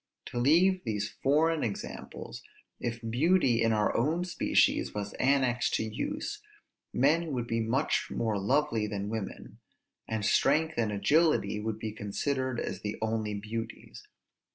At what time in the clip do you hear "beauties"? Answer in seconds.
13.35-14.07